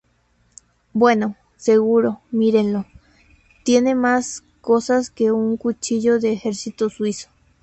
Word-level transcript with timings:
Bueno, 0.93 1.35
seguro, 1.57 2.21
mírenlo. 2.31 2.87
Tiene 3.63 3.93
más 3.93 4.41
cosas 4.59 5.11
que 5.11 5.31
un 5.31 5.57
cuchillo 5.57 6.17
del 6.19 6.33
ejército 6.33 6.89
suizo. 6.89 7.29